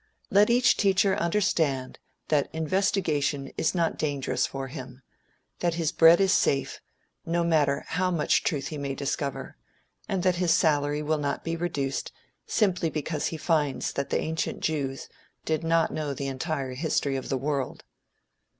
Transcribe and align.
Let 0.31 0.49
each 0.49 0.77
teacher 0.77 1.15
understand 1.15 1.99
that 2.29 2.49
investigation 2.53 3.51
is 3.55 3.75
not 3.75 3.99
dangerous 3.99 4.47
for 4.47 4.65
him; 4.65 5.03
that 5.59 5.75
his 5.75 5.91
bread 5.91 6.19
is 6.19 6.33
safe, 6.33 6.79
no 7.23 7.43
matter 7.43 7.85
how 7.87 8.09
much 8.09 8.43
truth 8.43 8.69
he 8.69 8.79
may 8.79 8.95
discover, 8.95 9.57
and 10.09 10.23
that 10.23 10.37
his 10.37 10.49
salary 10.55 11.03
will 11.03 11.19
not 11.19 11.43
be 11.43 11.55
reduced, 11.55 12.11
simply 12.47 12.89
because 12.89 13.27
he 13.27 13.37
finds 13.37 13.93
that 13.93 14.09
the 14.09 14.17
ancient 14.19 14.61
Jews 14.61 15.07
did 15.45 15.63
not 15.63 15.93
know 15.93 16.15
the 16.15 16.25
entire 16.29 16.73
history 16.73 17.15
of 17.15 17.29
the 17.29 17.37
world. 17.37 17.83